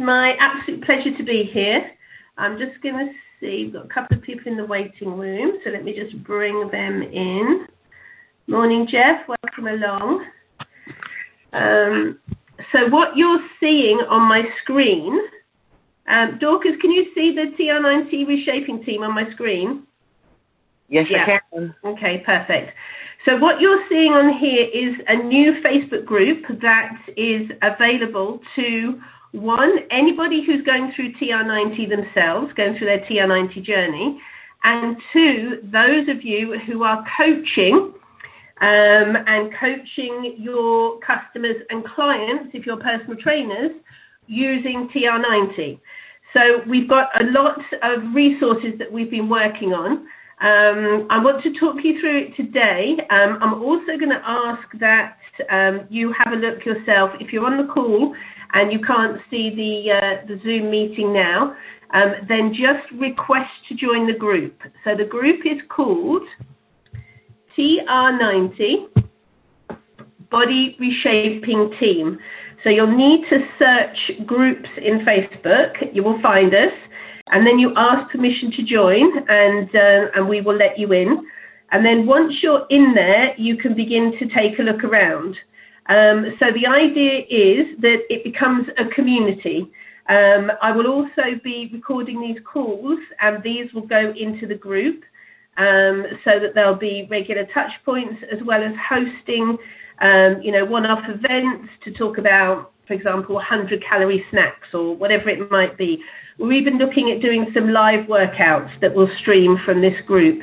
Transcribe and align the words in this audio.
my 0.00 0.34
absolute 0.40 0.84
pleasure 0.84 1.16
to 1.16 1.22
be 1.22 1.48
here. 1.52 1.90
I'm 2.38 2.58
just 2.58 2.80
going 2.82 2.94
to 2.96 3.12
see, 3.38 3.64
we've 3.64 3.72
got 3.74 3.84
a 3.84 3.88
couple 3.88 4.16
of 4.16 4.22
people 4.22 4.50
in 4.50 4.56
the 4.56 4.64
waiting 4.64 5.16
room, 5.16 5.58
so 5.62 5.70
let 5.70 5.84
me 5.84 5.94
just 5.94 6.22
bring 6.24 6.68
them 6.70 7.02
in. 7.02 7.66
Morning, 8.46 8.88
Jeff. 8.90 9.28
Welcome 9.28 9.68
along. 9.68 10.26
Um, 11.52 12.18
so, 12.72 12.88
what 12.88 13.16
you're 13.16 13.46
seeing 13.60 13.98
on 14.08 14.28
my 14.28 14.42
screen, 14.62 15.20
um, 16.08 16.38
Dorcas, 16.40 16.72
can 16.80 16.90
you 16.90 17.06
see 17.14 17.34
the 17.34 17.54
TR90 17.56 18.26
reshaping 18.26 18.84
team 18.84 19.02
on 19.02 19.14
my 19.14 19.30
screen? 19.32 19.84
Yes, 20.88 21.06
yeah. 21.10 21.24
I 21.24 21.40
can. 21.54 21.74
Okay, 21.84 22.22
perfect. 22.26 22.72
So 23.24 23.36
what 23.36 23.60
you're 23.60 23.84
seeing 23.88 24.12
on 24.12 24.38
here 24.38 24.64
is 24.64 24.94
a 25.06 25.16
new 25.16 25.60
Facebook 25.62 26.06
group 26.06 26.42
that 26.62 26.92
is 27.16 27.50
available 27.62 28.40
to 28.56 29.00
one, 29.32 29.70
anybody 29.90 30.44
who's 30.44 30.62
going 30.64 30.92
through 30.94 31.12
TR90 31.14 31.88
themselves, 31.88 32.52
going 32.56 32.76
through 32.76 32.88
their 32.88 33.00
TR90 33.06 33.62
journey, 33.64 34.20
and 34.64 34.96
two, 35.12 35.60
those 35.72 36.08
of 36.08 36.22
you 36.22 36.58
who 36.66 36.82
are 36.82 37.04
coaching 37.16 37.94
um, 38.60 39.16
and 39.26 39.50
coaching 39.58 40.36
your 40.38 40.98
customers 41.00 41.56
and 41.70 41.84
clients, 41.84 42.50
if 42.52 42.66
you're 42.66 42.76
personal 42.76 43.16
trainers, 43.16 43.70
using 44.26 44.88
TR90. 44.94 45.80
So 46.34 46.60
we've 46.68 46.88
got 46.88 47.08
a 47.20 47.24
lot 47.30 47.58
of 47.82 48.14
resources 48.14 48.78
that 48.78 48.90
we've 48.90 49.10
been 49.10 49.28
working 49.28 49.72
on. 49.72 50.06
Um, 50.42 51.06
I 51.10 51.22
want 51.22 51.42
to 51.42 51.58
talk 51.58 51.76
you 51.82 52.00
through 52.00 52.26
it 52.26 52.36
today. 52.36 52.96
Um, 53.10 53.38
I'm 53.42 53.62
also 53.62 53.98
going 53.98 54.10
to 54.10 54.22
ask 54.24 54.66
that 54.78 55.16
um, 55.50 55.86
you 55.90 56.14
have 56.16 56.32
a 56.32 56.36
look 56.36 56.64
yourself. 56.64 57.10
If 57.20 57.32
you're 57.32 57.44
on 57.44 57.66
the 57.66 57.72
call 57.72 58.14
and 58.54 58.72
you 58.72 58.80
can't 58.80 59.18
see 59.30 59.50
the, 59.50 59.92
uh, 59.92 60.26
the 60.26 60.40
Zoom 60.42 60.70
meeting 60.70 61.12
now, 61.12 61.54
um, 61.92 62.14
then 62.28 62.52
just 62.52 62.90
request 63.00 63.50
to 63.68 63.74
join 63.74 64.06
the 64.06 64.18
group. 64.18 64.54
So 64.84 64.96
the 64.96 65.04
group 65.04 65.40
is 65.44 65.60
called 65.68 66.22
TR90 67.58 69.06
Body 70.30 70.76
Reshaping 70.78 71.72
Team. 71.80 72.18
So 72.62 72.70
you'll 72.70 72.96
need 72.96 73.24
to 73.30 73.38
search 73.58 74.26
groups 74.26 74.68
in 74.76 75.04
Facebook. 75.04 75.94
You 75.94 76.04
will 76.04 76.20
find 76.20 76.54
us 76.54 76.72
and 77.30 77.46
then 77.46 77.58
you 77.58 77.72
ask 77.76 78.10
permission 78.10 78.50
to 78.52 78.62
join, 78.62 79.06
and 79.28 79.68
uh, 79.74 80.10
and 80.16 80.28
we 80.28 80.40
will 80.40 80.56
let 80.56 80.78
you 80.78 80.92
in. 80.92 81.26
And 81.72 81.84
then 81.84 82.06
once 82.06 82.34
you're 82.42 82.66
in 82.70 82.92
there, 82.94 83.34
you 83.38 83.56
can 83.56 83.74
begin 83.74 84.12
to 84.18 84.26
take 84.26 84.58
a 84.58 84.62
look 84.62 84.82
around. 84.82 85.36
Um, 85.90 86.36
so 86.38 86.46
the 86.54 86.66
idea 86.66 87.26
is 87.28 87.66
that 87.80 87.98
it 88.08 88.22
becomes 88.22 88.68
a 88.78 88.86
community. 88.94 89.68
Um, 90.08 90.52
I 90.62 90.70
will 90.70 90.86
also 90.86 91.38
be 91.42 91.68
recording 91.72 92.20
these 92.20 92.38
calls, 92.44 92.98
and 93.20 93.42
these 93.42 93.72
will 93.74 93.86
go 93.86 94.12
into 94.16 94.46
the 94.46 94.54
group 94.54 95.02
um, 95.56 96.06
so 96.24 96.38
that 96.38 96.54
there'll 96.54 96.76
be 96.76 97.08
regular 97.10 97.44
touch 97.52 97.72
points 97.84 98.22
as 98.32 98.38
well 98.46 98.62
as 98.62 98.72
hosting, 98.88 99.58
um, 100.00 100.40
you 100.42 100.52
know, 100.52 100.64
one-off 100.64 101.02
events 101.08 101.68
to 101.84 101.92
talk 101.92 102.18
about, 102.18 102.70
for 102.86 102.94
example, 102.94 103.34
100 103.34 103.82
calorie 103.84 104.24
snacks 104.30 104.68
or 104.72 104.96
whatever 104.96 105.28
it 105.28 105.50
might 105.50 105.76
be. 105.76 106.00
We're 106.38 106.52
even 106.52 106.78
looking 106.78 107.10
at 107.10 107.20
doing 107.20 107.48
some 107.52 107.72
live 107.72 108.06
workouts 108.06 108.80
that 108.80 108.94
will 108.94 109.10
stream 109.20 109.58
from 109.64 109.80
this 109.80 110.00
group. 110.06 110.42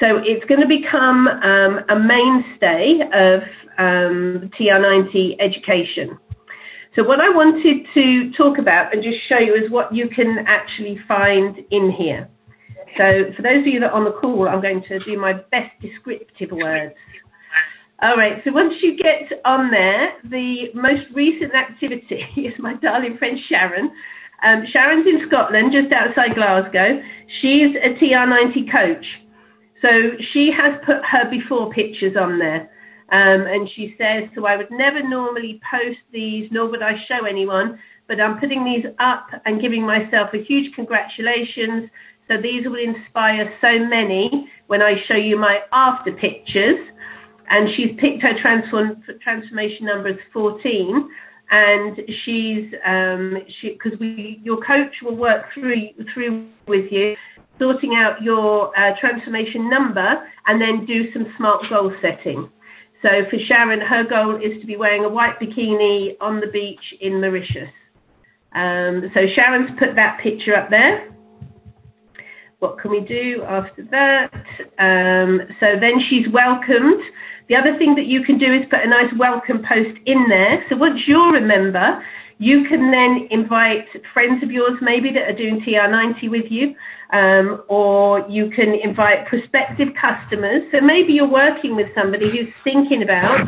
So 0.00 0.16
it's 0.24 0.44
going 0.46 0.62
to 0.62 0.66
become 0.66 1.28
um, 1.28 1.80
a 1.90 1.98
mainstay 1.98 3.00
of 3.12 3.42
um, 3.78 4.50
TR90 4.58 5.36
education. 5.40 6.18
So 6.96 7.04
what 7.04 7.20
I 7.20 7.28
wanted 7.28 7.86
to 7.94 8.32
talk 8.36 8.58
about 8.58 8.92
and 8.92 9.02
just 9.02 9.18
show 9.28 9.38
you 9.38 9.54
is 9.54 9.70
what 9.70 9.94
you 9.94 10.08
can 10.08 10.44
actually 10.48 10.98
find 11.06 11.58
in 11.70 11.92
here. 11.92 12.28
So 12.96 13.30
for 13.36 13.42
those 13.42 13.60
of 13.60 13.66
you 13.66 13.78
that 13.80 13.90
are 13.90 13.92
on 13.92 14.04
the 14.04 14.12
call, 14.12 14.48
I'm 14.48 14.60
going 14.60 14.82
to 14.88 14.98
do 15.00 15.18
my 15.18 15.34
best 15.34 15.70
descriptive 15.80 16.50
words. 16.50 16.94
All 18.02 18.16
right, 18.16 18.40
so 18.44 18.52
once 18.52 18.72
you 18.80 18.96
get 18.96 19.30
on 19.44 19.70
there, 19.70 20.14
the 20.24 20.70
most 20.74 21.02
recent 21.14 21.54
activity 21.54 22.24
is 22.38 22.54
my 22.58 22.74
darling 22.74 23.18
friend 23.18 23.38
Sharon, 23.48 23.90
um, 24.42 24.64
Sharon's 24.72 25.06
in 25.06 25.28
Scotland, 25.28 25.70
just 25.70 25.92
outside 25.92 26.34
Glasgow. 26.34 27.02
She's 27.42 27.76
a 27.76 27.94
TR90 28.02 28.72
coach. 28.72 29.04
So 29.82 29.88
she 30.32 30.50
has 30.56 30.78
put 30.84 31.04
her 31.04 31.30
before 31.30 31.72
pictures 31.72 32.16
on 32.18 32.38
there. 32.38 32.70
Um, 33.12 33.46
and 33.46 33.68
she 33.74 33.94
says, 33.98 34.28
so 34.34 34.46
I 34.46 34.56
would 34.56 34.70
never 34.70 35.02
normally 35.02 35.60
post 35.68 35.98
these, 36.12 36.48
nor 36.52 36.70
would 36.70 36.82
I 36.82 36.92
show 37.08 37.26
anyone, 37.26 37.78
but 38.06 38.20
I'm 38.20 38.38
putting 38.38 38.64
these 38.64 38.84
up 39.00 39.26
and 39.46 39.60
giving 39.60 39.84
myself 39.84 40.30
a 40.32 40.44
huge 40.44 40.72
congratulations. 40.74 41.90
So 42.28 42.40
these 42.40 42.64
will 42.66 42.78
inspire 42.78 43.52
so 43.60 43.84
many 43.84 44.48
when 44.68 44.80
I 44.80 44.94
show 45.08 45.16
you 45.16 45.36
my 45.36 45.58
after 45.72 46.12
pictures. 46.12 46.78
And 47.48 47.68
she's 47.76 47.96
picked 47.98 48.22
her 48.22 48.40
transform, 48.40 49.02
transformation 49.22 49.86
number 49.86 50.10
as 50.10 50.18
14 50.32 51.10
and 51.50 51.98
she's 52.24 52.72
um, 52.86 53.38
she 53.60 53.70
because 53.70 53.98
we 53.98 54.40
your 54.44 54.58
coach 54.64 54.94
will 55.02 55.16
work 55.16 55.46
through 55.52 55.88
through 56.14 56.46
with 56.68 56.92
you 56.92 57.16
sorting 57.60 57.94
out 57.94 58.20
your 58.22 58.76
uh, 58.76 58.94
transformation 58.98 59.70
number 59.70 60.26
and 60.46 60.60
then 60.60 60.86
do 60.86 61.12
some 61.12 61.26
smart 61.36 61.62
goal 61.70 61.92
setting. 62.02 62.50
So 63.02 63.08
for 63.30 63.38
sharon 63.46 63.80
her 63.80 64.04
goal 64.04 64.36
is 64.36 64.60
to 64.60 64.66
be 64.66 64.76
wearing 64.76 65.04
a 65.04 65.08
white 65.08 65.38
bikini 65.38 66.16
on 66.20 66.40
the 66.40 66.48
beach 66.48 66.80
in 67.00 67.20
mauritius. 67.20 67.70
Um, 68.52 69.10
so 69.14 69.20
sharon's 69.34 69.70
put 69.78 69.94
that 69.94 70.18
picture 70.22 70.56
up 70.56 70.70
there. 70.70 71.08
What 72.58 72.78
can 72.78 72.90
we 72.90 73.00
do 73.00 73.42
after 73.46 73.84
that? 73.90 74.32
Um, 74.78 75.40
so 75.60 75.76
then 75.80 75.94
she's 76.10 76.26
welcomed. 76.32 77.00
The 77.48 77.56
other 77.56 77.76
thing 77.78 77.94
that 77.96 78.06
you 78.06 78.22
can 78.22 78.38
do 78.38 78.52
is 78.52 78.62
put 78.70 78.80
a 78.84 78.88
nice 78.88 79.12
welcome 79.18 79.64
post 79.66 79.98
in 80.06 80.26
there. 80.28 80.64
So 80.68 80.76
once 80.76 81.00
you're 81.06 81.36
a 81.36 81.40
member, 81.40 82.02
you 82.40 82.64
can 82.70 82.90
then 82.90 83.28
invite 83.30 83.84
friends 84.14 84.42
of 84.42 84.50
yours 84.50 84.72
maybe 84.80 85.10
that 85.12 85.28
are 85.28 85.36
doing 85.36 85.60
TR90 85.60 86.30
with 86.30 86.46
you, 86.48 86.74
um, 87.12 87.62
or 87.68 88.26
you 88.30 88.50
can 88.56 88.74
invite 88.82 89.26
prospective 89.26 89.88
customers. 90.00 90.62
So 90.72 90.80
maybe 90.80 91.12
you're 91.12 91.30
working 91.30 91.76
with 91.76 91.88
somebody 91.94 92.30
who's 92.30 92.48
thinking 92.64 93.02
about 93.02 93.46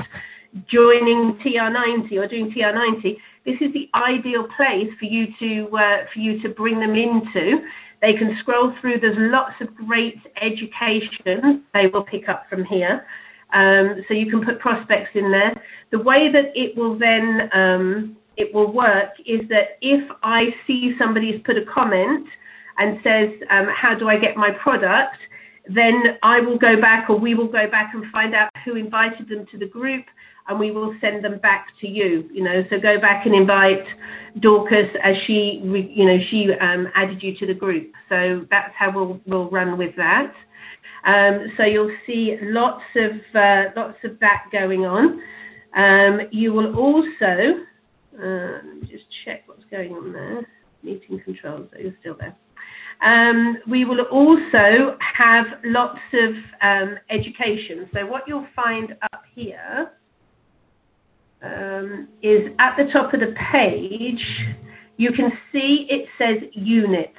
joining 0.69 1.39
TR90 1.43 2.13
or 2.19 2.29
doing 2.29 2.53
TR90. 2.55 3.17
This 3.47 3.57
is 3.63 3.73
the 3.73 3.89
ideal 3.95 4.47
place 4.59 4.91
for 4.99 5.07
you 5.07 5.27
to 5.39 5.75
uh, 5.75 5.97
for 6.13 6.21
you 6.21 6.43
to 6.43 6.51
bring 6.51 6.79
them 6.79 6.95
into. 6.95 7.65
They 8.03 8.13
can 8.13 8.37
scroll 8.41 8.75
through. 8.79 9.01
There's 9.01 9.17
lots 9.17 9.55
of 9.63 9.75
great 9.75 10.19
education 10.43 11.65
they 11.73 11.87
will 11.87 12.05
pick 12.05 12.29
up 12.29 12.45
from 12.51 12.67
here. 12.67 13.07
Um, 13.55 14.05
so 14.07 14.13
you 14.13 14.31
can 14.31 14.45
put 14.45 14.61
prospects 14.61 15.11
in 15.15 15.31
there. 15.31 15.55
The 15.93 15.99
way 15.99 16.31
that 16.31 16.53
it 16.55 16.77
will 16.77 16.99
then 16.99 17.49
um, 17.55 18.17
it 18.43 18.55
will 18.55 18.73
work 18.73 19.11
is 19.27 19.49
that 19.49 19.79
if 19.81 20.03
I 20.23 20.47
see 20.67 20.95
somebody's 20.99 21.41
put 21.45 21.57
a 21.57 21.65
comment 21.73 22.27
and 22.79 22.99
says, 23.03 23.31
um, 23.51 23.67
"How 23.83 23.95
do 23.95 24.09
I 24.09 24.17
get 24.19 24.37
my 24.37 24.51
product?" 24.51 25.17
then 25.69 26.19
I 26.23 26.41
will 26.41 26.59
go 26.59 26.81
back, 26.81 27.09
or 27.09 27.19
we 27.19 27.35
will 27.35 27.47
go 27.47 27.69
back 27.71 27.95
and 27.95 28.05
find 28.11 28.35
out 28.35 28.51
who 28.65 28.77
invited 28.77 29.29
them 29.29 29.47
to 29.53 29.59
the 29.59 29.67
group, 29.67 30.05
and 30.49 30.59
we 30.59 30.73
will 30.73 30.95
send 31.01 31.25
them 31.25 31.39
back 31.39 31.69
to 31.81 31.87
you. 31.89 32.29
You 32.33 32.43
know, 32.43 32.65
so 32.69 32.81
go 32.81 33.01
back 33.01 33.27
and 33.27 33.35
invite 33.35 33.85
Dorcas 34.41 34.89
as 35.03 35.15
she, 35.27 35.61
you 35.63 36.05
know, 36.05 36.19
she 36.31 36.49
um, 36.61 36.89
added 36.95 37.23
you 37.23 37.37
to 37.39 37.47
the 37.47 37.55
group. 37.55 37.93
So 38.09 38.45
that's 38.51 38.73
how 38.77 38.93
we'll 38.93 39.21
we'll 39.27 39.51
run 39.51 39.79
with 39.79 39.95
that. 39.97 40.33
Um, 41.05 41.53
so 41.57 41.65
you'll 41.65 41.97
see 42.07 42.37
lots 42.43 42.83
of 42.97 43.13
uh, 43.35 43.65
lots 43.77 43.99
of 44.05 44.19
that 44.21 44.47
going 44.51 44.85
on. 44.85 45.21
Um, 45.77 46.21
you 46.31 46.53
will 46.53 46.77
also 46.77 47.65
uh, 48.21 48.59
just 48.83 49.05
check 49.25 49.43
what's 49.47 49.65
going 49.71 49.93
on 49.93 50.13
there. 50.13 50.47
Meeting 50.83 51.21
controls, 51.25 51.69
so 51.73 51.79
you're 51.79 51.95
still 52.01 52.17
there. 52.19 52.37
Um, 53.05 53.59
we 53.69 53.85
will 53.85 54.03
also 54.11 54.97
have 55.17 55.47
lots 55.65 56.01
of 56.13 56.35
um, 56.61 56.97
education. 57.11 57.89
So 57.95 58.07
what 58.07 58.23
you'll 58.27 58.47
find 58.55 58.95
up 59.13 59.23
here 59.35 59.93
um, 61.43 62.09
is 62.23 62.53
at 62.59 62.77
the 62.77 62.93
top 62.93 63.13
of 63.15 63.21
the 63.21 63.35
page, 63.53 64.23
you 64.97 65.13
can 65.13 65.33
see 65.53 65.87
it 65.91 66.09
says 66.19 66.49
units. 66.53 67.13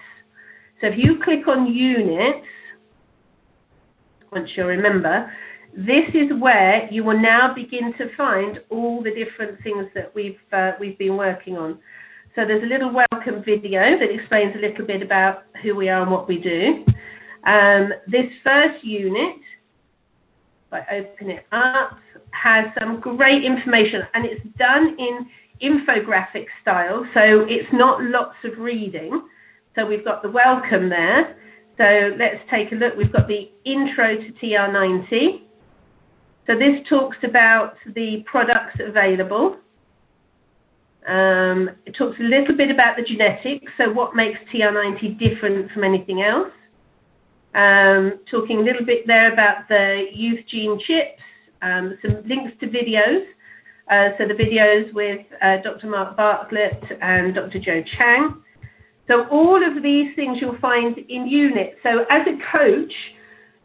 So 0.79 0.87
if 0.87 0.93
you 0.97 1.19
click 1.23 1.47
on 1.47 1.73
units, 1.73 2.45
once 4.31 4.49
you'll 4.55 4.67
remember, 4.67 5.31
this 5.75 6.07
is 6.13 6.29
where 6.39 6.87
you 6.91 7.03
will 7.03 7.19
now 7.19 7.53
begin 7.53 7.93
to 7.97 8.15
find 8.15 8.59
all 8.69 9.01
the 9.01 9.11
different 9.11 9.61
things 9.63 9.87
that 9.95 10.13
we've 10.13 10.37
uh, 10.51 10.71
we've 10.79 10.97
been 10.97 11.17
working 11.17 11.57
on. 11.57 11.79
So 12.35 12.45
there's 12.45 12.63
a 12.63 12.67
little 12.67 12.91
welcome 12.91 13.43
video 13.43 13.97
that 13.99 14.09
explains 14.09 14.55
a 14.55 14.59
little 14.59 14.85
bit 14.85 15.01
about 15.01 15.43
who 15.61 15.75
we 15.75 15.89
are 15.89 16.01
and 16.01 16.11
what 16.11 16.27
we 16.27 16.39
do. 16.39 16.85
Um, 17.45 17.91
this 18.07 18.25
first 18.43 18.83
unit, 18.83 19.37
if 20.67 20.73
I 20.73 20.95
open 20.95 21.29
it 21.29 21.45
up, 21.51 21.97
has 22.31 22.65
some 22.79 22.99
great 22.99 23.43
information, 23.43 24.01
and 24.13 24.25
it's 24.25 24.41
done 24.57 24.95
in 24.97 25.27
infographic 25.61 26.45
style, 26.61 27.05
so 27.13 27.45
it's 27.47 27.69
not 27.71 28.01
lots 28.03 28.35
of 28.43 28.57
reading. 28.59 29.27
So 29.75 29.85
we've 29.85 30.05
got 30.05 30.21
the 30.21 30.29
welcome 30.29 30.89
there. 30.89 31.35
So 31.77 32.15
let's 32.17 32.39
take 32.51 32.71
a 32.71 32.75
look. 32.75 32.95
We've 32.95 33.11
got 33.11 33.27
the 33.27 33.51
intro 33.65 34.15
to 34.17 34.31
TR90. 34.41 35.41
So 36.45 36.53
this 36.57 36.85
talks 36.89 37.17
about 37.23 37.75
the 37.95 38.23
products 38.25 38.77
available. 38.85 39.57
Um, 41.07 41.69
it 41.85 41.95
talks 41.97 42.17
a 42.19 42.23
little 42.23 42.55
bit 42.55 42.71
about 42.71 42.95
the 42.97 43.03
genetics, 43.03 43.71
so 43.77 43.91
what 43.91 44.15
makes 44.15 44.39
TR90 44.53 45.19
different 45.19 45.71
from 45.71 45.83
anything 45.83 46.21
else. 46.21 46.51
Um, 47.55 48.19
talking 48.31 48.59
a 48.59 48.61
little 48.61 48.85
bit 48.85 49.05
there 49.05 49.31
about 49.31 49.67
the 49.69 50.05
youth 50.13 50.39
gene 50.49 50.79
chips, 50.85 51.21
um, 51.61 51.97
some 52.01 52.27
links 52.27 52.53
to 52.59 52.67
videos. 52.67 53.25
Uh, 53.91 54.09
so 54.17 54.27
the 54.27 54.33
videos 54.33 54.93
with 54.93 55.25
uh, 55.41 55.57
Dr. 55.61 55.87
Mark 55.87 56.17
Bartlett 56.17 56.81
and 57.01 57.35
Dr. 57.35 57.59
Joe 57.59 57.83
Chang. 57.97 58.41
So 59.07 59.27
all 59.27 59.61
of 59.61 59.83
these 59.83 60.15
things 60.15 60.37
you'll 60.39 60.57
find 60.59 60.97
in 60.97 61.27
unit. 61.27 61.77
So 61.83 62.05
as 62.09 62.25
a 62.27 62.57
coach, 62.57 62.93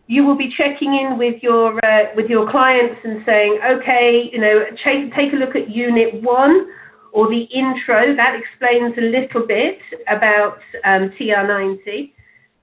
you 0.09 0.25
will 0.25 0.37
be 0.37 0.53
checking 0.57 0.95
in 0.95 1.19
with 1.19 1.43
your 1.43 1.79
uh, 1.85 2.07
with 2.17 2.31
your 2.31 2.51
clients 2.51 2.99
and 3.05 3.23
saying, 3.27 3.59
okay, 3.65 4.31
you 4.33 4.41
know, 4.41 4.65
take, 4.83 5.15
take 5.15 5.35
a 5.35 5.37
look 5.37 5.55
at 5.55 5.71
unit 5.71 6.23
one 6.23 6.67
or 7.13 7.29
the 7.29 7.43
intro. 7.43 8.17
That 8.17 8.35
explains 8.35 8.97
a 8.97 9.03
little 9.03 9.47
bit 9.47 9.79
about 10.09 10.59
um, 10.85 11.13
TR90. 11.21 12.13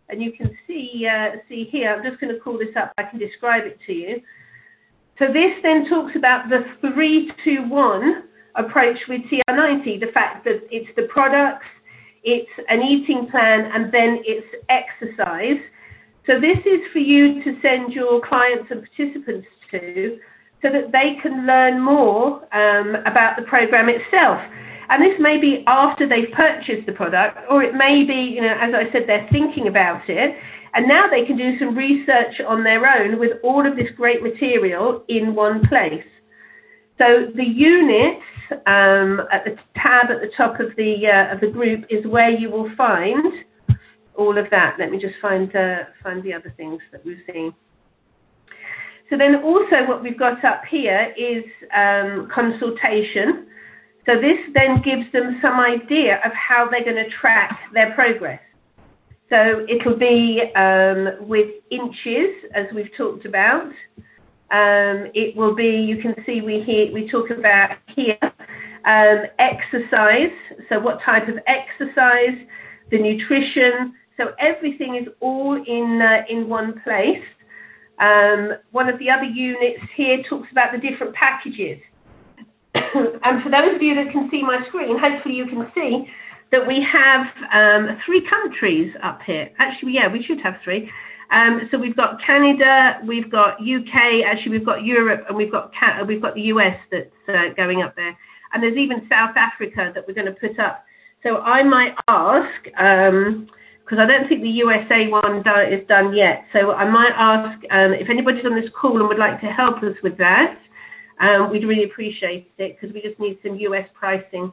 And 0.10 0.22
you 0.22 0.34
can 0.34 0.58
see 0.66 1.08
uh, 1.08 1.38
see 1.48 1.70
here. 1.72 1.94
I'm 1.94 2.04
just 2.04 2.20
going 2.20 2.34
to 2.34 2.40
call 2.40 2.58
this 2.58 2.76
up. 2.76 2.92
I 2.98 3.04
can 3.04 3.20
describe 3.20 3.66
it 3.66 3.78
to 3.86 3.94
you. 3.94 4.22
So 5.20 5.28
this 5.28 5.54
then 5.62 5.88
talks 5.88 6.16
about 6.16 6.50
the 6.50 6.66
three 6.82 7.32
to 7.46 7.60
one 7.68 8.24
approach 8.56 8.98
with 9.08 9.22
TR90. 9.22 10.00
The 10.00 10.12
fact 10.14 10.46
that 10.46 10.62
it's 10.72 10.90
the 10.96 11.08
products, 11.14 11.66
it's 12.24 12.50
an 12.70 12.82
eating 12.82 13.28
plan, 13.30 13.70
and 13.72 13.94
then 13.94 14.24
it's 14.26 14.48
exercise. 14.70 15.62
So 16.28 16.40
this 16.40 16.58
is 16.66 16.82
for 16.92 17.00
you 17.00 17.44
to 17.44 17.60
send 17.62 17.94
your 17.94 18.20
clients 18.28 18.72
and 18.72 18.82
participants 18.82 19.48
to 19.72 20.18
so 20.62 20.70
that 20.72 20.92
they 20.92 21.18
can 21.22 21.46
learn 21.46 21.80
more 21.80 22.42
um, 22.56 22.96
about 23.06 23.36
the 23.38 23.44
program 23.44 23.90
itself. 23.90 24.42
And 24.90 25.02
this 25.02 25.20
may 25.20 25.40
be 25.40 25.64
after 25.68 26.08
they've 26.08 26.32
purchased 26.34 26.86
the 26.86 26.94
product, 26.94 27.38
or 27.50 27.64
it 27.64 27.74
may 27.76 28.04
be, 28.04 28.34
you 28.36 28.42
know, 28.42 28.56
as 28.60 28.74
I 28.74 28.92
said, 28.92 29.04
they're 29.08 29.28
thinking 29.32 29.68
about 29.68 30.10
it. 30.10 30.36
And 30.74 30.88
now 30.88 31.08
they 31.10 31.26
can 31.26 31.38
do 31.38 31.58
some 31.60 31.76
research 31.76 32.42
on 32.48 32.64
their 32.64 32.86
own 32.86 33.20
with 33.20 33.32
all 33.44 33.66
of 33.66 33.76
this 33.76 33.88
great 33.96 34.22
material 34.22 35.04
in 35.08 35.34
one 35.34 35.66
place. 35.68 36.04
So 36.98 37.28
the 37.36 37.44
units 37.44 38.22
um, 38.68 39.22
at 39.32 39.46
the 39.46 39.58
tab 39.76 40.12
at 40.12 40.22
the 40.22 40.32
top 40.36 40.60
of 40.60 40.76
the 40.78 41.08
uh, 41.08 41.34
of 41.34 41.42
the 41.42 41.48
group 41.48 41.86
is 41.90 42.06
where 42.06 42.30
you 42.30 42.50
will 42.50 42.70
find 42.76 43.34
all 44.18 44.38
of 44.38 44.50
that. 44.52 44.76
Let 44.80 44.92
me 44.92 45.00
just 45.00 45.16
find 45.22 45.54
uh, 45.56 45.84
find 46.04 46.24
the 46.24 46.34
other 46.34 46.54
things 46.58 46.82
that 46.92 47.06
we've 47.06 47.24
seen. 47.32 47.54
So 49.10 49.18
then 49.18 49.36
also 49.36 49.88
what 49.88 50.02
we've 50.02 50.18
got 50.18 50.44
up 50.44 50.64
here 50.70 51.14
is 51.18 51.44
um, 51.76 52.28
consultation. 52.34 53.48
So 54.06 54.16
this 54.16 54.38
then 54.54 54.82
gives 54.84 55.12
them 55.14 55.40
some 55.42 55.60
idea 55.60 56.20
of 56.26 56.32
how 56.34 56.68
they're 56.70 56.84
going 56.84 57.04
to 57.04 57.10
track 57.22 57.60
their 57.74 57.94
progress. 57.94 58.42
So 59.30 59.66
it'll 59.68 59.98
be 59.98 60.42
um, 60.56 61.28
with 61.28 61.50
inches, 61.72 62.30
as 62.54 62.66
we've 62.74 62.92
talked 62.96 63.26
about. 63.26 63.72
Um, 64.52 65.10
it 65.16 65.36
will 65.36 65.56
be, 65.56 65.66
you 65.66 66.02
can 66.02 66.14
see 66.26 66.42
we, 66.42 66.62
hear, 66.62 66.94
we 66.94 67.10
talk 67.10 67.32
about 67.32 67.78
here, 67.96 68.18
um, 68.86 69.24
exercise. 69.40 70.36
So 70.70 70.80
what 70.80 71.00
type 71.04 71.28
of 71.28 71.36
exercise, 71.48 72.38
the 72.92 73.00
nutrition. 73.00 73.96
So 74.18 74.32
everything 74.40 74.96
is 74.96 75.08
all 75.20 75.56
in, 75.56 76.02
uh, 76.02 76.24
in 76.30 76.48
one 76.50 76.82
place. 76.84 77.24
Um, 78.00 78.54
one 78.72 78.90
of 78.90 79.00
the 79.00 79.10
other 79.10 79.24
units 79.26 79.82
here 79.96 80.22
talks 80.30 80.48
about 80.52 80.72
the 80.72 80.78
different 80.78 81.14
packages. 81.16 81.80
and 82.76 83.44
for 83.44 83.50
those 83.50 83.76
of 83.76 83.82
you 83.82 83.96
that 83.96 84.12
can 84.12 84.30
see 84.30 84.42
my 84.42 84.60
screen, 84.68 84.98
hopefully 85.00 85.36
you 85.36 85.46
can 85.46 85.72
see 85.74 86.08
that 86.52 86.66
we 86.66 86.86
have 86.92 87.26
um, 87.54 87.98
three 88.06 88.26
countries 88.30 88.94
up 89.04 89.20
here. 89.26 89.50
Actually, 89.60 89.94
yeah, 89.94 90.12
we 90.12 90.24
should 90.24 90.40
have 90.42 90.56
three. 90.64 90.90
Um, 91.32 91.62
so 91.72 91.78
we've 91.78 91.96
got 91.96 92.22
Canada, 92.26 93.00
we've 93.06 93.32
got 93.32 93.56
UK, 93.60 94.24
actually 94.26 94.52
we've 94.52 94.66
got 94.66 94.84
Europe, 94.84 95.26
and 95.28 95.36
we've 95.36 95.52
got 95.52 95.72
we've 96.08 96.22
got 96.22 96.36
the 96.36 96.44
US 96.54 96.78
that's 96.92 97.10
uh, 97.28 97.54
going 97.58 97.82
up 97.82 97.96
there, 97.96 98.16
and 98.54 98.62
there's 98.62 98.78
even 98.78 99.08
South 99.10 99.36
Africa 99.36 99.92
that 99.94 100.06
we're 100.08 100.14
going 100.14 100.28
to 100.28 100.40
put 100.40 100.60
up. 100.60 100.86
So 101.24 101.38
I 101.38 101.64
might 101.64 101.96
ask, 102.08 102.68
because 103.86 104.00
I 104.00 104.08
don't 104.08 104.28
think 104.28 104.42
the 104.42 104.50
USA 104.50 105.08
one 105.08 105.44
is 105.72 105.88
done 105.88 106.16
yet. 106.16 106.46
So 106.52 106.72
I 106.72 106.90
might 106.90 107.14
ask 107.16 107.60
um, 107.70 107.94
if 107.94 108.10
anybody's 108.10 108.46
on 108.46 108.60
this 108.60 108.70
call 108.80 109.00
and 109.00 109.08
would 109.08 109.20
like 109.20 109.40
to 109.42 109.48
help 109.48 109.84
us 109.84 109.94
with 110.02 110.18
that. 110.18 110.58
Um, 111.22 111.52
we'd 111.52 111.64
really 111.66 111.84
appreciate 111.84 112.52
it 112.58 112.78
because 112.80 112.94
we 112.94 113.02
just 113.02 113.20
need 113.20 113.38
some 113.46 113.56
US 113.58 113.88
pricing 113.94 114.52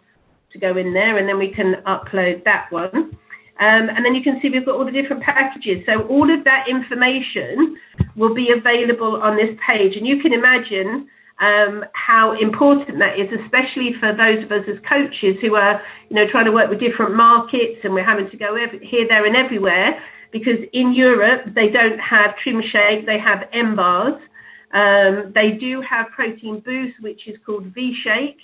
to 0.53 0.59
go 0.59 0.77
in 0.77 0.93
there, 0.93 1.17
and 1.17 1.27
then 1.27 1.39
we 1.39 1.51
can 1.51 1.77
upload 1.87 2.45
that 2.45 2.67
one. 2.71 3.17
Um, 3.59 3.89
and 3.89 4.05
then 4.05 4.15
you 4.15 4.23
can 4.23 4.39
see 4.43 4.51
we've 4.51 4.67
got 4.67 4.75
all 4.75 4.85
the 4.85 4.93
different 4.93 5.23
packages. 5.23 5.85
So 5.87 6.03
all 6.09 6.33
of 6.33 6.45
that 6.45 6.67
information 6.69 7.77
will 8.17 8.35
be 8.35 8.51
available 8.51 9.23
on 9.23 9.37
this 9.37 9.57
page. 9.67 9.97
And 9.97 10.07
you 10.07 10.21
can 10.21 10.33
imagine 10.33 11.09
um, 11.43 11.85
how 11.95 12.39
important 12.41 13.01
that 13.01 13.19
is, 13.19 13.29
especially 13.45 13.95
for 13.99 14.15
those 14.15 14.45
of 14.45 14.53
us 14.53 14.63
as 14.71 14.79
coaches 14.89 15.37
who 15.43 15.57
are, 15.57 15.83
you 16.09 16.15
know, 16.15 16.25
trying 16.31 16.45
to 16.45 16.53
work 16.53 16.71
with 16.71 16.79
different 16.79 17.17
markets 17.17 17.81
and 17.83 17.93
we're 17.93 18.05
having 18.05 18.31
to 18.31 18.37
go 18.37 18.57
here, 18.81 19.07
there, 19.09 19.27
and 19.27 19.35
everywhere. 19.35 20.01
Because 20.31 20.59
in 20.73 20.95
Europe 20.95 21.43
they 21.55 21.69
don't 21.69 21.99
have 21.99 22.37
trim 22.39 22.63
shake, 22.71 23.05
they 23.07 23.19
have 23.19 23.49
M 23.53 23.75
bars. 23.75 24.15
Um, 24.73 25.33
they 25.35 25.59
do 25.61 25.83
have 25.83 26.07
protein 26.15 26.61
boost, 26.61 26.95
which 27.03 27.27
is 27.27 27.37
called 27.45 27.67
V 27.75 27.95
shake. 28.03 28.39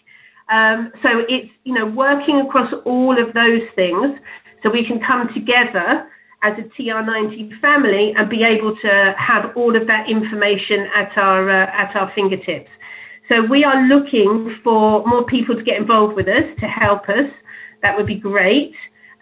Um, 0.50 0.92
so 1.02 1.22
it's 1.28 1.50
you 1.64 1.74
know 1.74 1.86
working 1.86 2.40
across 2.40 2.72
all 2.84 3.12
of 3.12 3.32
those 3.32 3.62
things 3.76 4.18
so 4.62 4.70
we 4.70 4.84
can 4.84 5.00
come 5.00 5.28
together 5.32 6.08
as 6.42 6.54
a 6.58 6.80
TR90 6.80 7.60
family 7.60 8.12
and 8.16 8.28
be 8.28 8.42
able 8.42 8.76
to 8.76 9.14
have 9.18 9.56
all 9.56 9.76
of 9.76 9.86
that 9.86 10.08
information 10.10 10.86
at 10.94 11.16
our 11.16 11.48
uh, 11.48 11.66
at 11.66 11.94
our 11.96 12.12
fingertips. 12.14 12.70
So 13.28 13.44
we 13.48 13.64
are 13.64 13.86
looking 13.86 14.56
for 14.64 15.06
more 15.06 15.24
people 15.24 15.54
to 15.54 15.62
get 15.62 15.76
involved 15.76 16.16
with 16.16 16.28
us 16.28 16.44
to 16.60 16.66
help 16.66 17.08
us. 17.08 17.30
That 17.82 17.96
would 17.96 18.06
be 18.06 18.16
great 18.16 18.72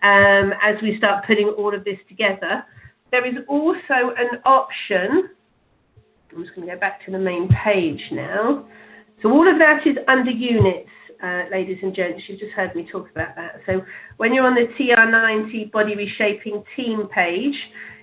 um, 0.02 0.52
as 0.62 0.76
we 0.82 0.96
start 0.98 1.26
putting 1.26 1.48
all 1.48 1.74
of 1.74 1.84
this 1.84 1.98
together. 2.08 2.64
There 3.10 3.26
is 3.26 3.34
also 3.48 4.14
an 4.16 4.40
option. 4.44 5.30
I'm 6.32 6.42
just 6.42 6.54
going 6.54 6.68
to 6.68 6.74
go 6.74 6.80
back 6.80 7.04
to 7.06 7.10
the 7.10 7.18
main 7.18 7.48
page 7.64 8.00
now. 8.12 8.66
So 9.22 9.30
all 9.30 9.50
of 9.50 9.58
that 9.58 9.86
is 9.86 9.96
under 10.06 10.30
units 10.30 10.90
uh, 11.22 11.42
ladies 11.50 11.78
and 11.82 11.94
gents, 11.94 12.22
you've 12.28 12.38
just 12.38 12.52
heard 12.52 12.74
me 12.74 12.86
talk 12.90 13.10
about 13.10 13.34
that. 13.36 13.60
So 13.66 13.82
when 14.18 14.34
you're 14.34 14.46
on 14.46 14.54
the 14.54 14.66
TR90 14.78 15.72
Body 15.72 15.96
Reshaping 15.96 16.62
Team 16.76 17.08
page, 17.14 17.54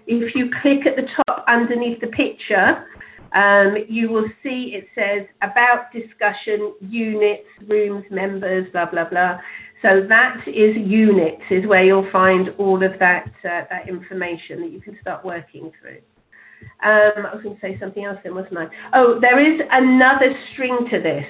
if 0.07 0.35
you 0.35 0.49
click 0.61 0.85
at 0.85 0.95
the 0.95 1.07
top 1.27 1.45
underneath 1.47 2.01
the 2.01 2.07
picture, 2.07 2.85
um, 3.33 3.75
you 3.87 4.09
will 4.09 4.27
see 4.41 4.75
it 4.75 4.87
says 4.95 5.27
about 5.41 5.91
discussion, 5.91 6.73
units, 6.81 7.47
rooms, 7.67 8.05
members, 8.11 8.67
blah, 8.71 8.89
blah, 8.89 9.09
blah. 9.09 9.39
So 9.81 10.05
that 10.07 10.37
is 10.47 10.75
units, 10.77 11.41
is 11.49 11.67
where 11.67 11.83
you'll 11.83 12.09
find 12.11 12.49
all 12.57 12.83
of 12.83 12.97
that, 12.99 13.31
uh, 13.43 13.63
that 13.69 13.89
information 13.89 14.61
that 14.61 14.71
you 14.71 14.79
can 14.79 14.97
start 15.01 15.25
working 15.25 15.71
through. 15.81 15.99
Um, 16.81 17.25
I 17.25 17.33
was 17.33 17.43
going 17.43 17.55
to 17.55 17.61
say 17.61 17.77
something 17.79 18.05
else 18.05 18.17
then, 18.23 18.35
wasn't 18.35 18.57
I? 18.57 18.67
Oh, 18.93 19.19
there 19.19 19.39
is 19.39 19.59
another 19.71 20.33
string 20.53 20.87
to 20.91 21.01
this 21.01 21.25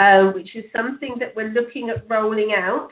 um, 0.00 0.32
which 0.34 0.56
is 0.56 0.64
something 0.74 1.16
that 1.20 1.34
we're 1.36 1.50
looking 1.50 1.90
at 1.90 2.08
rolling 2.08 2.52
out 2.56 2.90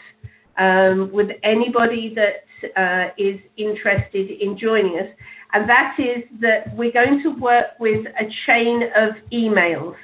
um, 0.58 1.10
with 1.12 1.28
anybody 1.42 2.14
that 2.14 2.44
uh, 2.76 3.12
is 3.16 3.40
interested 3.56 4.30
in 4.30 4.58
joining 4.58 4.98
us. 4.98 5.08
And 5.52 5.68
that 5.68 5.96
is 5.98 6.24
that 6.40 6.74
we're 6.76 6.92
going 6.92 7.22
to 7.22 7.30
work 7.40 7.66
with 7.80 8.06
a 8.06 8.24
chain 8.46 8.82
of 8.94 9.14
emails. 9.32 9.94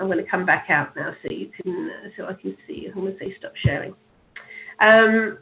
I'm 0.00 0.06
going 0.06 0.24
to 0.24 0.30
come 0.30 0.46
back 0.46 0.66
out 0.70 0.94
now 0.96 1.12
so 1.22 1.30
you 1.30 1.50
can, 1.62 1.90
uh, 1.90 2.08
so 2.16 2.24
I 2.26 2.34
can 2.34 2.56
see. 2.66 2.86
I'm 2.86 3.00
going 3.00 3.12
to 3.12 3.18
say 3.18 3.34
stop 3.38 3.52
sharing. 3.64 3.94
Um, 4.80 5.38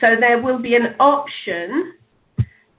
so 0.00 0.16
there 0.18 0.42
will 0.42 0.60
be 0.60 0.74
an 0.74 0.94
option 1.00 1.94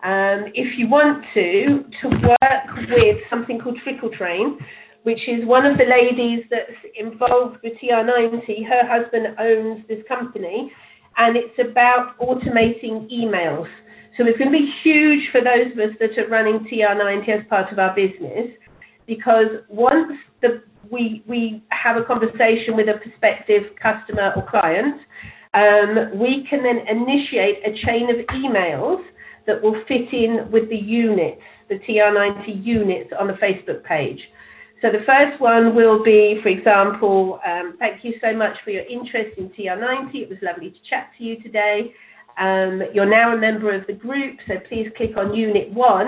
um, 0.03 0.45
if 0.53 0.77
you 0.77 0.87
want 0.87 1.25
to, 1.33 1.83
to 2.01 2.07
work 2.07 2.89
with 2.89 3.17
something 3.29 3.59
called 3.59 3.77
Trickle 3.83 4.09
Train, 4.11 4.57
which 5.03 5.27
is 5.27 5.45
one 5.45 5.65
of 5.65 5.77
the 5.77 5.83
ladies 5.83 6.45
that's 6.49 6.71
involved 6.97 7.57
with 7.63 7.73
TR90. 7.83 8.65
Her 8.65 8.87
husband 8.87 9.35
owns 9.37 9.85
this 9.89 9.99
company, 10.07 10.71
and 11.17 11.35
it's 11.35 11.57
about 11.59 12.17
automating 12.19 13.11
emails. 13.11 13.67
So 14.17 14.25
it's 14.25 14.37
going 14.37 14.51
to 14.51 14.57
be 14.57 14.73
huge 14.83 15.29
for 15.31 15.41
those 15.41 15.71
of 15.71 15.79
us 15.79 15.95
that 15.99 16.17
are 16.17 16.27
running 16.27 16.67
TR90 16.71 17.29
as 17.29 17.47
part 17.47 17.71
of 17.71 17.79
our 17.79 17.95
business 17.95 18.49
because 19.07 19.47
once 19.69 20.13
the, 20.41 20.61
we, 20.91 21.23
we 21.27 21.63
have 21.69 21.97
a 21.97 22.03
conversation 22.03 22.75
with 22.75 22.87
a 22.89 22.99
prospective 23.01 23.63
customer 23.81 24.33
or 24.35 24.47
client, 24.49 24.95
um, 25.53 26.19
we 26.19 26.45
can 26.47 26.61
then 26.63 26.79
initiate 26.87 27.57
a 27.65 27.71
chain 27.85 28.09
of 28.09 28.25
emails 28.27 29.03
that 29.47 29.61
will 29.61 29.81
fit 29.87 30.13
in 30.13 30.49
with 30.51 30.69
the 30.69 30.77
units, 30.77 31.41
the 31.69 31.79
TR90 31.79 32.63
units 32.63 33.11
on 33.19 33.27
the 33.27 33.33
Facebook 33.33 33.83
page. 33.83 34.19
So 34.81 34.89
the 34.91 35.03
first 35.05 35.41
one 35.41 35.75
will 35.75 36.03
be, 36.03 36.39
for 36.41 36.49
example, 36.49 37.39
um, 37.45 37.75
thank 37.79 38.03
you 38.05 38.13
so 38.21 38.33
much 38.33 38.55
for 38.63 38.69
your 38.69 38.85
interest 38.85 39.37
in 39.37 39.49
TR90. 39.49 40.13
It 40.13 40.29
was 40.29 40.37
lovely 40.41 40.69
to 40.69 40.77
chat 40.89 41.09
to 41.17 41.23
you 41.23 41.41
today. 41.41 41.93
Um, 42.39 42.81
you're 42.93 43.09
now 43.09 43.33
a 43.33 43.37
member 43.37 43.73
of 43.73 43.85
the 43.85 43.93
group, 43.93 44.37
so 44.47 44.55
please 44.67 44.89
click 44.95 45.17
on 45.17 45.33
Unit 45.33 45.71
1 45.73 46.05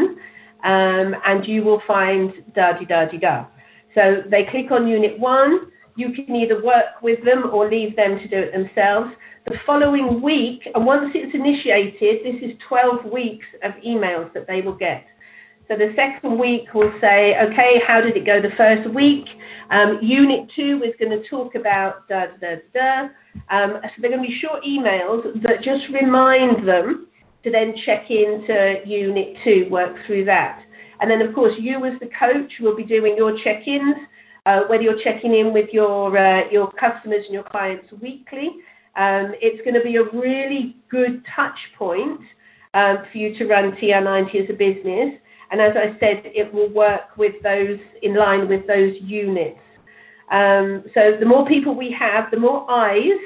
um, 0.64 1.16
and 1.26 1.46
you 1.46 1.64
will 1.64 1.82
find 1.86 2.32
da 2.56 2.74
di 2.78 2.86
da 2.86 3.06
di 3.06 3.18
da. 3.18 3.48
So 3.96 4.24
they 4.30 4.46
click 4.50 4.72
on 4.72 4.88
Unit 4.88 5.20
1. 5.20 5.60
You 5.98 6.14
can 6.14 6.36
either 6.36 6.64
work 6.64 7.02
with 7.02 7.24
them 7.26 7.50
or 7.52 7.70
leave 7.70 7.96
them 7.96 8.18
to 8.20 8.28
do 8.28 8.38
it 8.38 8.54
themselves. 8.54 9.12
The 9.46 9.58
following 9.66 10.22
week, 10.22 10.62
and 10.74 10.86
once 10.86 11.12
it's 11.14 11.36
initiated, 11.36 12.24
this 12.24 12.42
is 12.50 12.58
12 12.70 13.12
weeks 13.12 13.46
of 13.64 13.74
emails 13.86 14.32
that 14.34 14.48
they 14.48 14.62
will 14.62 14.76
get. 14.76 15.04
So 15.72 15.78
the 15.78 15.94
second 15.96 16.38
week 16.38 16.74
will 16.74 16.92
say, 17.00 17.34
okay, 17.40 17.80
how 17.88 18.02
did 18.02 18.18
it 18.18 18.26
go 18.26 18.42
the 18.42 18.54
first 18.58 18.94
week? 18.94 19.24
Um, 19.70 20.00
unit 20.02 20.52
two 20.54 20.84
is 20.84 20.94
going 21.00 21.18
to 21.18 21.26
talk 21.30 21.56
about 21.56 22.10
da 22.10 22.26
da 22.26 22.56
da 22.56 22.56
da. 22.74 23.02
Um, 23.50 23.80
so 23.82 24.02
they're 24.02 24.12
going 24.12 24.22
to 24.22 24.28
be 24.28 24.38
short 24.42 24.64
emails 24.66 25.24
that 25.44 25.64
just 25.64 25.84
remind 25.94 26.68
them 26.68 27.08
to 27.46 27.52
then 27.52 27.74
check 27.86 28.12
into 28.12 28.82
unit 28.86 29.38
two, 29.46 29.68
work 29.72 29.96
through 30.06 30.26
that. 30.26 30.62
And 31.00 31.10
then, 31.10 31.22
of 31.22 31.34
course, 31.34 31.54
you 31.58 31.86
as 31.86 31.98
the 32.02 32.10
coach 32.20 32.52
will 32.60 32.76
be 32.76 32.84
doing 32.84 33.16
your 33.16 33.38
check-ins, 33.42 33.96
uh, 34.46 34.64
whether 34.68 34.84
you're 34.84 35.02
checking 35.02 35.34
in 35.34 35.54
with 35.54 35.70
your 35.72 36.18
uh, 36.18 36.52
your 36.52 36.70
customers 36.74 37.24
and 37.24 37.34
your 37.34 37.44
clients 37.44 37.88
weekly. 38.02 38.50
Um, 38.98 39.32
it's 39.40 39.64
going 39.64 39.76
to 39.76 39.84
be 39.84 39.96
a 39.96 40.04
really 40.04 40.76
good 40.90 41.24
touch 41.34 41.58
point 41.78 42.20
um, 42.74 42.98
for 43.10 43.18
you 43.18 43.38
to 43.38 43.46
run 43.48 43.72
TR90 43.82 44.36
as 44.36 44.50
a 44.50 44.54
business. 44.54 45.22
And 45.52 45.62
as 45.62 45.74
I 45.76 46.00
said, 46.00 46.24
it 46.26 46.54
will 46.54 46.70
work 46.70 47.18
with 47.18 47.34
those 47.44 47.78
in 48.02 48.16
line 48.16 48.48
with 48.48 48.66
those 48.68 48.94
units. 49.02 49.60
Um, 50.32 50.84
so 50.94 51.18
the 51.20 51.26
more 51.26 51.46
people 51.46 51.76
we 51.76 51.96
have, 52.00 52.32
the 52.32 52.40
more 52.40 52.70
eyes 52.72 53.20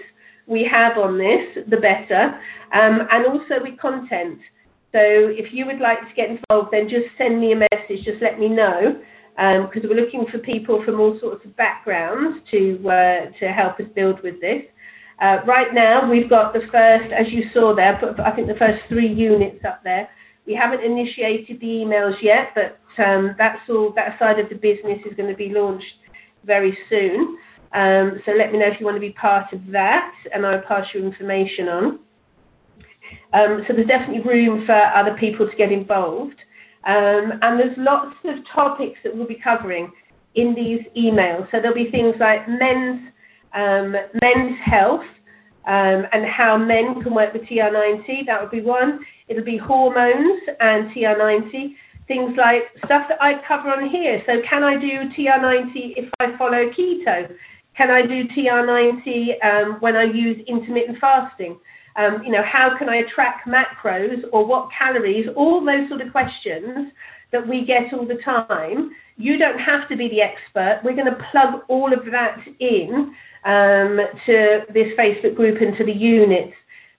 we 0.48 0.68
have 0.70 0.98
on 0.98 1.18
this, 1.18 1.64
the 1.70 1.78
better. 1.78 2.40
Um, 2.74 3.08
and 3.12 3.26
also 3.28 3.62
with 3.62 3.80
content. 3.80 4.40
So 4.92 5.02
if 5.02 5.54
you 5.54 5.66
would 5.66 5.80
like 5.80 6.00
to 6.00 6.16
get 6.16 6.30
involved, 6.30 6.70
then 6.72 6.90
just 6.90 7.06
send 7.18 7.40
me 7.40 7.52
a 7.52 7.56
message. 7.56 8.06
Just 8.06 8.22
let 8.22 8.40
me 8.40 8.50
know 8.50 9.02
because 9.36 9.84
um, 9.84 9.90
we're 9.90 10.00
looking 10.00 10.26
for 10.32 10.40
people 10.40 10.82
from 10.86 11.00
all 11.00 11.20
sorts 11.20 11.44
of 11.46 11.56
backgrounds 11.58 12.40
to 12.52 12.80
uh, 12.88 13.40
to 13.40 13.52
help 13.52 13.80
us 13.80 13.86
build 13.94 14.22
with 14.24 14.40
this. 14.40 14.64
Uh, 15.22 15.38
right 15.46 15.74
now, 15.74 16.10
we've 16.10 16.30
got 16.30 16.54
the 16.54 16.62
first, 16.72 17.12
as 17.14 17.28
you 17.32 17.44
saw 17.54 17.76
there, 17.76 18.00
I 18.26 18.32
think 18.32 18.48
the 18.48 18.56
first 18.56 18.80
three 18.90 19.08
units 19.08 19.64
up 19.66 19.82
there. 19.84 20.10
We 20.46 20.54
haven't 20.54 20.84
initiated 20.84 21.60
the 21.60 21.66
emails 21.66 22.16
yet, 22.22 22.54
but 22.54 22.80
um, 23.04 23.36
that's 23.38 23.62
all. 23.70 23.92
That 23.96 24.18
side 24.20 24.40
of 24.40 24.50
the 24.50 24.56
business 24.56 25.00
is 25.10 25.16
going 25.18 25.30
to 25.30 25.36
be 25.36 25.50
launched 25.50 25.86
very 26.46 26.78
soon. 26.90 27.38
Um, 27.74 28.22
so 28.26 28.32
let 28.32 28.52
me 28.52 28.60
know 28.60 28.68
if 28.68 28.80
you 28.80 28.86
want 28.86 28.96
to 28.96 29.02
be 29.02 29.12
part 29.12 29.52
of 29.52 29.60
that, 29.72 30.14
and 30.34 30.46
I'll 30.46 30.62
pass 30.62 30.86
you 30.94 31.04
information 31.06 31.68
on. 31.68 32.00
Um, 33.34 33.66
so 33.68 33.74
there's 33.74 33.88
definitely 33.88 34.22
room 34.22 34.66
for 34.66 34.76
other 34.76 35.16
people 35.20 35.50
to 35.50 35.56
get 35.58 35.72
involved, 35.72 36.38
um, 36.86 37.34
and 37.42 37.60
there's 37.60 37.76
lots 37.78 38.16
of 38.24 38.36
topics 38.54 39.00
that 39.04 39.16
we'll 39.16 39.28
be 39.28 39.40
covering 39.44 39.92
in 40.36 40.54
these 40.56 40.82
emails. 40.96 41.50
So 41.52 41.60
there'll 41.60 41.76
be 41.76 41.92
things 41.92 42.16
like 42.20 42.48
men's 42.48 43.10
um, 43.54 43.96
men's 44.22 44.58
health 44.64 45.04
um, 45.68 46.06
and 46.12 46.26
how 46.26 46.58
men 46.58 47.02
can 47.02 47.14
work 47.14 47.34
with 47.34 47.44
TR90. 47.44 48.26
That 48.26 48.42
would 48.42 48.52
be 48.52 48.62
one. 48.62 49.00
It'll 49.28 49.44
be 49.44 49.58
hormones 49.58 50.42
and 50.60 50.92
TR90. 50.92 51.76
Things 52.08 52.38
like 52.38 52.64
stuff 52.86 53.08
that 53.10 53.22
I 53.22 53.42
cover 53.48 53.70
on 53.70 53.90
here. 53.90 54.22
So, 54.28 54.34
can 54.48 54.64
I 54.64 54.80
do 54.80 55.10
TR90 55.18 55.94
if 55.98 56.10
I 56.20 56.38
follow 56.38 56.70
keto? 56.70 57.36
Can 57.76 57.90
I 57.90 58.04
do 58.04 58.28
TR90 58.28 59.44
um, 59.44 59.78
when 59.80 59.96
I 59.96 60.04
use 60.04 60.38
intermittent 60.48 61.00
fasting? 61.00 61.58
Um, 61.98 62.22
you 62.24 62.32
know, 62.32 62.44
how 62.44 62.78
can 62.78 62.90
I 62.90 63.02
track 63.14 63.44
macros 63.48 64.24
or 64.32 64.46
what 64.46 64.70
calories? 64.78 65.28
All 65.36 65.66
those 65.66 65.90
sort 65.90 66.02
of 66.02 66.12
questions 66.12 66.92
that 67.32 67.48
we 67.48 67.66
get 67.66 67.94
all 67.94 68.06
the 68.06 68.20
time. 68.24 68.92
You 69.18 69.38
don't 69.38 69.60
have 69.60 69.88
to 69.90 69.96
be 69.96 70.10
the 70.10 70.22
expert. 70.22 70.82
We're 70.84 70.96
going 70.96 71.14
to 71.14 71.26
plug 71.32 71.62
all 71.70 71.94
of 71.94 72.06
that 72.12 72.40
in 72.60 73.14
um, 73.46 74.00
to 74.26 74.62
this 74.74 74.88
Facebook 74.98 75.36
group 75.36 75.62
and 75.62 75.78
to 75.78 75.86
the 75.86 75.92
units. 75.92 76.54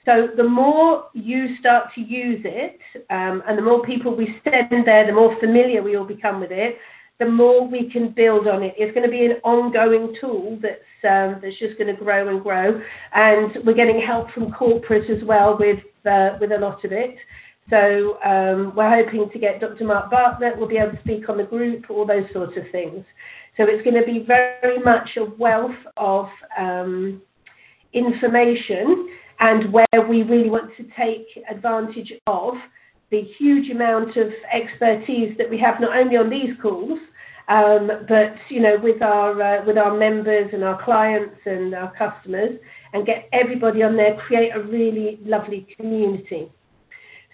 So 0.05 0.29
the 0.37 0.45
more 0.45 1.09
you 1.15 1.57
start 1.59 1.89
to 1.97 2.01
use 2.01 2.41
it, 2.45 2.79
um, 3.11 3.43
and 3.47 3.59
the 3.59 3.63
more 3.63 3.85
people 3.85 4.15
we 4.15 4.41
send 4.45 4.87
there, 4.87 5.07
the 5.07 5.13
more 5.13 5.39
familiar 5.41 5.83
we 5.83 5.97
all 5.97 6.07
become 6.07 6.41
with 6.41 6.53
it, 6.53 6.77
the 7.19 7.27
more 7.27 7.67
we 7.67 7.91
can 7.91 8.11
build 8.11 8.47
on 8.47 8.63
it. 8.63 8.75
It's 8.77 8.95
going 8.95 9.05
to 9.05 9.11
be 9.11 9.25
an 9.25 9.41
ongoing 9.43 10.17
tool 10.21 10.59
that's 10.63 10.83
um, 11.05 11.41
that's 11.43 11.59
just 11.59 11.79
going 11.79 11.95
to 11.95 12.03
grow 12.03 12.29
and 12.29 12.43
grow. 12.43 12.81
And 13.15 13.59
we're 13.65 13.75
getting 13.75 14.01
help 14.01 14.31
from 14.33 14.53
corporate 14.53 15.11
as 15.11 15.25
well 15.25 15.57
with 15.59 15.79
uh, 16.07 16.37
with 16.41 16.53
a 16.53 16.59
lot 16.59 16.85
of 16.85 16.93
it. 16.93 17.17
So 17.69 18.19
um, 18.25 18.73
we're 18.77 19.05
hoping 19.05 19.29
to 19.33 19.39
get 19.39 19.61
Dr. 19.61 19.85
Mark 19.85 20.11
Bartlett. 20.11 20.57
We'll 20.57 20.69
be 20.69 20.77
able 20.77 20.93
to 20.93 21.01
speak 21.01 21.29
on 21.29 21.39
the 21.39 21.45
group, 21.45 21.91
all 21.91 22.07
those 22.07 22.27
sorts 22.33 22.57
of 22.57 22.65
things. 22.71 23.05
So 23.57 23.65
it's 23.67 23.83
going 23.83 24.01
to 24.01 24.07
be 24.07 24.25
very 24.27 24.79
much 24.81 25.11
a 25.17 25.25
wealth 25.25 25.77
of 25.97 26.27
um, 26.59 27.23
information 27.93 29.09
and 29.41 29.73
where 29.73 30.09
we 30.09 30.23
really 30.23 30.51
want 30.51 30.71
to 30.77 30.85
take 30.97 31.27
advantage 31.51 32.13
of 32.27 32.55
the 33.11 33.23
huge 33.39 33.71
amount 33.71 34.17
of 34.17 34.29
expertise 34.53 35.37
that 35.39 35.49
we 35.49 35.59
have 35.59 35.81
not 35.81 35.97
only 35.97 36.17
on 36.17 36.31
these 36.31 36.51
calls, 36.61 36.99
um, 37.49 37.89
but 38.09 38.35
you 38.49 38.61
know 38.61 38.77
with 38.83 39.01
our 39.03 39.41
uh, 39.41 39.65
with 39.65 39.79
our 39.79 39.97
members 39.97 40.51
and 40.53 40.65
our 40.65 40.83
clients 40.85 41.37
and 41.45 41.75
our 41.75 41.93
customers, 41.97 42.59
and 42.93 43.07
get 43.07 43.29
everybody 43.33 43.83
on 43.85 43.97
there, 43.97 44.17
create 44.27 44.51
a 44.55 44.61
really 44.61 45.21
lovely 45.25 45.67
community. 45.77 46.51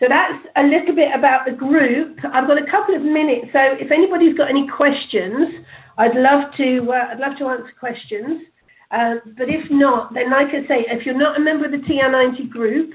So 0.03 0.09
that's 0.09 0.45
a 0.57 0.65
little 0.65 0.97
bit 0.97 1.15
about 1.17 1.47
the 1.47 1.53
group. 1.53 2.19
I've 2.25 2.49
got 2.49 2.61
a 2.61 2.69
couple 2.69 2.97
of 2.97 3.03
minutes, 3.03 3.47
so 3.53 3.61
if 3.79 3.93
anybody's 3.93 4.37
got 4.37 4.51
any 4.51 4.67
questions, 4.67 5.65
I'd 5.97 6.17
love 6.17 6.51
to 6.57 6.91
uh, 6.91 7.13
I'd 7.13 7.21
love 7.21 7.39
to 7.39 7.47
answer 7.47 7.71
questions. 7.79 8.43
Uh, 8.91 9.23
but 9.39 9.47
if 9.49 9.71
not, 9.71 10.13
then 10.13 10.29
like 10.29 10.49
I 10.49 10.67
say, 10.67 10.87
if 10.91 11.07
you're 11.07 11.17
not 11.17 11.37
a 11.37 11.41
member 11.41 11.67
of 11.67 11.71
the 11.71 11.87
TR90 11.87 12.51
group, 12.51 12.95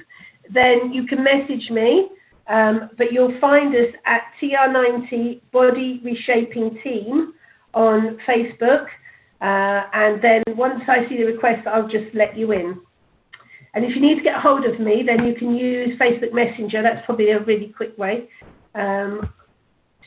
then 0.54 0.92
you 0.92 1.08
can 1.08 1.24
message 1.24 1.70
me. 1.70 2.10
Um, 2.50 2.90
but 2.98 3.14
you'll 3.14 3.40
find 3.40 3.74
us 3.74 3.94
at 4.06 4.24
TR90 4.42 5.44
Body 5.54 6.02
Reshaping 6.04 6.78
Team 6.84 7.34
on 7.74 8.18
Facebook. 8.28 8.86
Uh, 9.40 9.88
and 9.94 10.22
then 10.22 10.44
once 10.58 10.82
I 10.90 11.08
see 11.08 11.18
the 11.18 11.24
request, 11.24 11.66
I'll 11.68 11.88
just 11.88 12.14
let 12.14 12.38
you 12.38 12.52
in. 12.52 12.82
And 13.78 13.86
if 13.86 13.96
you 13.96 14.02
need 14.02 14.16
to 14.16 14.24
get 14.24 14.42
hold 14.42 14.66
of 14.66 14.80
me, 14.80 15.04
then 15.06 15.24
you 15.24 15.36
can 15.36 15.56
use 15.56 15.96
Facebook 16.00 16.34
Messenger. 16.34 16.82
That's 16.82 17.06
probably 17.06 17.30
a 17.30 17.44
really 17.44 17.68
quick 17.78 17.96
way. 17.96 18.28
Um, 18.74 19.30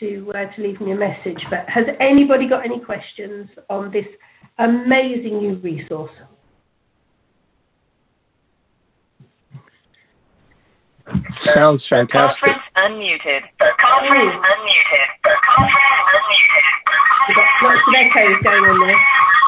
to 0.01 0.33
uh, 0.35 0.53
to 0.57 0.63
leave 0.63 0.81
me 0.81 0.91
a 0.91 0.97
message. 0.97 1.39
But 1.49 1.69
has 1.69 1.85
anybody 2.01 2.49
got 2.49 2.65
any 2.65 2.81
questions 2.81 3.49
on 3.69 3.93
this 3.93 4.07
amazing 4.59 5.39
new 5.39 5.55
resource? 5.63 6.11
Sounds 11.55 11.87
fantastic. 11.89 12.43
Conference 12.43 12.63
unmuted. 12.75 13.43
Conference 13.79 14.35
unmuted. 14.35 15.07
Conference 15.47 16.01
unmuted. 16.11 16.67
We've 17.29 17.37
lots 17.63 17.83
of 17.87 17.95
echoes 17.95 18.43
going 18.43 18.65
on 18.65 18.89
there. 18.89 19.40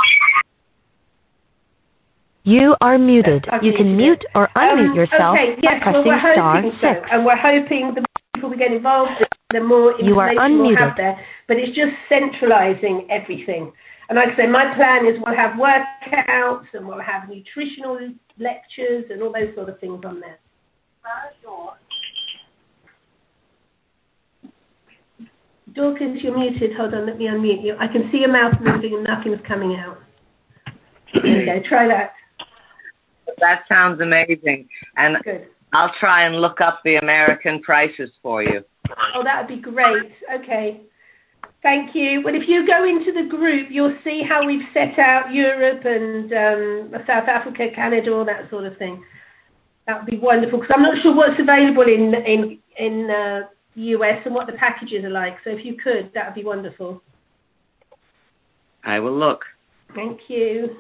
You 2.44 2.75
are 2.80 2.99
muted. 2.99 3.46
I've 3.50 3.62
You 3.62 3.72
can 3.72 3.96
mute 3.96 4.25
or 4.34 4.49
unmute 4.56 4.90
Um, 4.90 4.94
yourself 4.96 5.38
okay, 5.38 5.54
by 5.54 5.61
yes, 5.62 5.82
well, 5.84 6.02
pressing 6.02 6.08
we're 6.11 6.34
star 6.34 6.62
so, 6.62 6.70
six. 6.80 7.08
and 7.12 7.25
we're 7.25 7.37
hoping 7.37 7.94
the 7.94 8.00
more 8.02 8.22
people 8.34 8.50
we 8.50 8.56
get 8.56 8.72
involved, 8.72 9.12
the 9.52 9.61
more 9.61 9.94
You 10.00 10.18
are 10.18 10.30
information 10.32 10.58
we'll 10.58 10.76
have 10.76 10.96
there. 10.96 11.16
But 11.46 11.58
it's 11.58 11.75
just 11.76 11.92
centralising 12.08 13.06
everything. 13.11 13.72
And 14.08 14.18
like 14.18 14.30
I 14.34 14.37
say, 14.37 14.46
my 14.49 14.75
plan 14.75 15.06
is 15.06 15.20
we'll 15.25 15.37
have 15.37 15.52
workouts 15.56 16.66
and 16.75 16.87
we'll 16.87 17.00
have 17.00 17.28
nutritional 17.28 17.99
lectures 18.38 19.04
and 19.11 19.22
all 19.22 19.32
those 19.32 19.54
sort 19.54 19.68
of 19.68 19.78
things 19.78 20.02
on 20.04 20.18
there. 20.20 20.38
Dorcas, 25.75 26.18
you're 26.22 26.37
muted. 26.37 26.75
Hold 26.76 26.92
on, 26.92 27.06
let 27.06 27.18
me 27.18 27.26
unmute 27.26 27.64
you. 27.64 27.76
I 27.78 27.87
can 27.87 28.08
see 28.11 28.18
your 28.18 28.32
mouth 28.32 28.54
moving 28.61 28.94
and 28.94 29.04
nothing's 29.04 29.40
coming 29.46 29.76
out. 29.76 29.99
There 31.14 31.26
you 31.26 31.44
go. 31.44 31.68
Try 31.68 31.87
that. 31.88 32.12
That 33.42 33.64
sounds 33.68 34.00
amazing. 34.00 34.68
And 34.96 35.16
Good. 35.25 35.49
I'll 35.72 35.92
try 35.99 36.26
and 36.26 36.40
look 36.40 36.61
up 36.61 36.80
the 36.84 36.96
American 36.96 37.61
prices 37.61 38.11
for 38.22 38.42
you. 38.42 38.62
Oh, 39.14 39.25
that 39.25 39.40
would 39.40 39.56
be 39.56 39.61
great. 39.61 40.12
Okay. 40.32 40.80
Thank 41.61 41.94
you. 41.94 42.22
Well, 42.25 42.34
if 42.34 42.49
you 42.49 42.66
go 42.66 42.84
into 42.84 43.12
the 43.12 43.28
group, 43.28 43.68
you'll 43.70 43.96
see 44.04 44.22
how 44.26 44.46
we've 44.46 44.66
set 44.72 44.99
out 44.99 45.32
Europe 45.32 45.84
and 45.84 46.32
um, 46.32 47.02
South 47.06 47.28
Africa, 47.28 47.66
Canada, 47.75 48.12
all 48.12 48.25
that 48.25 48.49
sort 48.49 48.64
of 48.64 48.76
thing. 48.78 49.02
That 49.87 49.99
would 49.99 50.11
be 50.11 50.18
wonderful 50.18 50.61
because 50.61 50.72
I'm 50.75 50.82
not 50.82 51.02
sure 51.02 51.14
what's 51.14 51.40
available 51.40 51.82
in 51.82 52.14
in 52.14 52.58
in 52.78 53.11
uh, 53.11 53.49
the 53.75 53.82
US 53.96 54.22
and 54.25 54.34
what 54.34 54.46
the 54.46 54.52
packages 54.52 55.04
are 55.04 55.11
like. 55.11 55.37
So 55.42 55.50
if 55.50 55.64
you 55.64 55.76
could, 55.82 56.12
that 56.14 56.26
would 56.26 56.34
be 56.34 56.44
wonderful. 56.44 57.02
I 58.84 59.00
will 59.00 59.16
look. 59.16 59.44
Thank 59.94 60.20
you. 60.28 60.76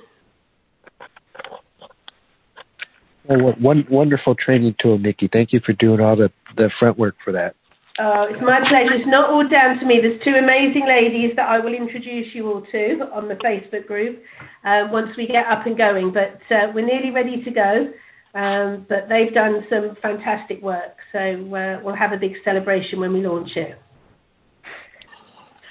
Well, 3.28 3.54
one 3.58 3.86
wonderful 3.88 4.34
training 4.34 4.74
tool, 4.80 4.98
Nikki. 4.98 5.28
Thank 5.32 5.52
you 5.52 5.60
for 5.64 5.72
doing 5.74 6.00
all 6.00 6.16
the, 6.16 6.30
the 6.56 6.70
front 6.78 6.98
work 6.98 7.14
for 7.24 7.32
that. 7.32 7.54
Oh, 7.98 8.26
it's 8.28 8.40
my 8.40 8.58
pleasure. 8.60 8.94
It's 8.94 9.06
not 9.06 9.30
all 9.30 9.46
down 9.46 9.78
to 9.78 9.86
me. 9.86 10.00
There's 10.00 10.20
two 10.24 10.34
amazing 10.34 10.86
ladies 10.88 11.32
that 11.36 11.48
I 11.48 11.58
will 11.58 11.74
introduce 11.74 12.34
you 12.34 12.50
all 12.50 12.62
to 12.72 13.00
on 13.12 13.28
the 13.28 13.34
Facebook 13.34 13.86
group 13.86 14.22
uh, 14.64 14.88
once 14.90 15.10
we 15.16 15.26
get 15.26 15.46
up 15.46 15.66
and 15.66 15.76
going. 15.76 16.12
But 16.12 16.40
uh, 16.50 16.72
we're 16.74 16.86
nearly 16.86 17.10
ready 17.10 17.44
to 17.44 17.50
go. 17.50 17.92
Um, 18.34 18.86
but 18.88 19.10
they've 19.10 19.32
done 19.34 19.62
some 19.68 19.94
fantastic 20.00 20.62
work. 20.62 20.96
So 21.12 21.18
uh, 21.18 21.80
we'll 21.82 21.94
have 21.94 22.12
a 22.12 22.16
big 22.16 22.32
celebration 22.44 22.98
when 22.98 23.12
we 23.12 23.26
launch 23.26 23.50
it. 23.56 23.78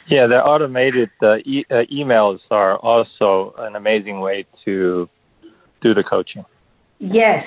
Yeah, 0.07 0.27
the 0.27 0.43
automated 0.43 1.09
uh, 1.23 1.37
e- 1.37 1.65
uh, 1.71 1.83
emails 1.91 2.39
are 2.51 2.77
also 2.77 3.55
an 3.57 3.75
amazing 3.75 4.19
way 4.19 4.45
to 4.65 5.09
do 5.81 5.93
the 5.95 6.03
coaching. 6.03 6.45
Yes. 7.01 7.43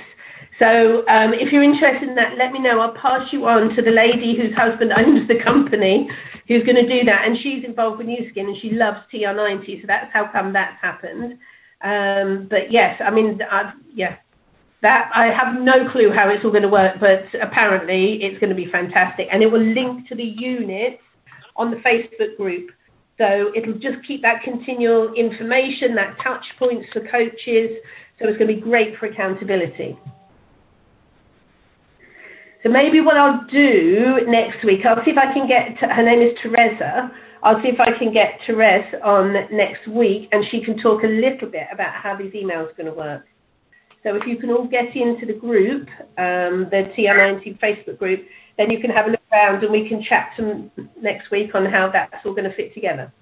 So 0.58 1.06
um, 1.06 1.32
if 1.32 1.52
you're 1.52 1.62
interested 1.62 2.08
in 2.08 2.14
that, 2.16 2.37
let 2.37 2.52
me 2.52 2.58
know. 2.58 2.80
I'll 2.80 2.94
pass 3.00 3.32
you 3.32 3.46
on 3.46 3.75
to 3.76 3.82
the 3.82 3.90
lady 3.90 4.37
whose 4.37 4.54
husband 4.56 4.92
owns 4.96 5.26
the 5.28 5.42
company 5.42 6.08
who's 6.49 6.64
going 6.64 6.76
to 6.76 6.88
do 6.88 7.04
that. 7.04 7.23
And 7.25 7.38
she's 7.42 7.64
involved 7.64 7.99
with 7.99 8.08
Nu 8.08 8.28
Skin 8.30 8.46
and 8.46 8.56
she 8.61 8.70
loves 8.70 8.99
TR90. 9.12 9.80
So 9.80 9.87
that's 9.87 10.12
how 10.12 10.28
come 10.30 10.52
that's 10.52 10.76
happened. 10.82 11.38
Um, 11.82 12.49
but 12.50 12.70
yes, 12.70 13.00
I 13.04 13.11
mean, 13.11 13.38
I've, 13.50 13.75
yeah, 13.94 14.16
that 14.82 15.11
I 15.14 15.26
have 15.26 15.61
no 15.61 15.90
clue 15.90 16.12
how 16.12 16.28
it's 16.28 16.44
all 16.44 16.50
going 16.50 16.62
to 16.62 16.68
work, 16.68 16.96
but 17.00 17.25
apparently 17.40 18.18
it's 18.23 18.38
going 18.38 18.50
to 18.50 18.56
be 18.56 18.70
fantastic. 18.70 19.28
And 19.32 19.42
it 19.42 19.46
will 19.46 19.64
link 19.64 20.08
to 20.08 20.14
the 20.14 20.25
units 20.25 21.00
on 21.56 21.70
the 21.70 21.78
Facebook 21.78 22.37
group. 22.37 22.70
So 23.18 23.52
it'll 23.54 23.78
just 23.78 24.04
keep 24.06 24.23
that 24.23 24.42
continual 24.42 25.14
information, 25.14 25.94
that 25.94 26.16
touch 26.23 26.44
points 26.58 26.87
for 26.92 27.00
coaches. 27.00 27.70
So 28.18 28.28
it's 28.28 28.38
going 28.38 28.49
to 28.49 28.54
be 28.54 28.61
great 28.61 28.97
for 28.99 29.06
accountability. 29.06 29.99
So 32.62 32.71
maybe 32.71 33.00
what 33.00 33.16
I'll 33.16 33.44
do 33.50 34.21
next 34.26 34.64
week, 34.64 34.87
I'll 34.87 35.04
see 35.04 35.11
if 35.11 35.18
I 35.18 35.33
can 35.35 35.47
get, 35.47 35.76
her 35.78 36.02
name 36.02 36.23
is 36.23 36.33
Teresa, 36.42 37.11
I'll 37.42 37.61
see 37.61 37.68
if 37.68 37.78
I 37.78 37.97
can 37.99 38.11
get 38.11 38.40
Therese 38.47 38.94
on 39.04 39.35
next 39.52 39.87
week 39.87 40.30
and 40.33 40.44
she 40.50 40.64
can 40.64 40.78
talk 40.78 41.02
a 41.04 41.06
little 41.06 41.49
bit 41.49 41.66
about 41.71 41.92
how 41.92 42.16
these 42.16 42.33
emails 42.33 42.71
are 42.71 42.75
going 42.75 42.87
to 42.87 42.94
work. 42.94 43.26
So 44.02 44.16
if 44.16 44.26
you 44.26 44.38
can 44.38 44.50
all 44.50 44.66
get 44.66 44.97
into 44.97 45.26
the 45.26 45.35
group, 45.35 45.88
um, 46.16 46.68
the 46.71 46.90
TR90 46.97 47.59
Facebook 47.59 47.99
group, 47.99 48.25
then 48.56 48.71
you 48.71 48.80
can 48.80 48.90
have 48.90 49.09
a 49.09 49.11
look 49.11 49.21
around 49.30 49.62
and 49.62 49.71
we 49.71 49.87
can 49.87 50.02
chat 50.02 50.30
to 50.38 50.71
next 51.00 51.30
week 51.30 51.54
on 51.54 51.66
how 51.66 51.90
that's 51.92 52.14
all 52.25 52.33
going 52.33 52.49
to 52.49 52.56
fit 52.56 52.73
together. 52.73 53.12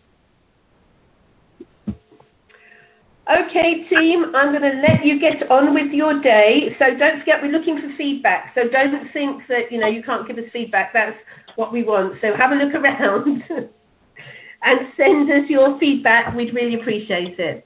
Okay, 3.33 3.87
team, 3.89 4.35
I'm 4.35 4.51
going 4.53 4.63
to 4.63 4.83
let 4.87 5.05
you 5.05 5.19
get 5.19 5.51
on 5.51 5.73
with 5.73 5.91
your 5.93 6.21
day. 6.21 6.77
So 6.79 6.97
don't 6.99 7.21
forget, 7.21 7.37
we're 7.41 7.53
looking 7.53 7.81
for 7.81 7.89
feedback. 7.97 8.53
So 8.55 8.69
don't 8.69 9.11
think 9.13 9.43
that, 9.49 9.71
you 9.71 9.81
know, 9.81 9.87
you 9.87 10.03
can't 10.03 10.27
give 10.27 10.37
us 10.37 10.45
feedback. 10.53 10.93
That's 10.93 11.17
what 11.57 11.73
we 11.73 11.83
want. 11.83 12.15
So 12.21 12.37
have 12.37 12.51
a 12.51 12.55
look 12.57 12.75
around 12.75 13.43
and 14.63 14.81
send 14.97 15.31
us 15.31 15.49
your 15.49 15.79
feedback. 15.79 16.35
We'd 16.35 16.55
really 16.55 16.81
appreciate 16.81 17.39
it. 17.39 17.65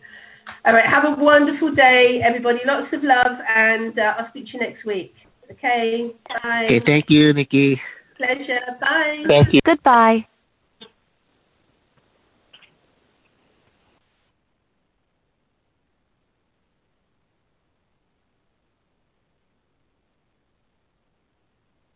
All 0.65 0.73
right, 0.73 0.87
have 0.87 1.05
a 1.05 1.21
wonderful 1.21 1.75
day, 1.75 2.21
everybody. 2.25 2.61
Lots 2.65 2.93
of 2.93 3.03
love, 3.03 3.39
and 3.49 3.99
uh, 3.99 4.15
I'll 4.19 4.29
speak 4.29 4.47
to 4.47 4.53
you 4.53 4.61
next 4.61 4.85
week. 4.85 5.15
Okay, 5.51 6.13
bye. 6.43 6.67
Okay, 6.67 6.81
thank 6.87 7.07
you, 7.09 7.33
Nikki. 7.33 7.81
Pleasure. 8.17 8.61
Bye. 8.81 9.25
Thank 9.27 9.53
you. 9.53 9.61
Goodbye. 9.65 10.27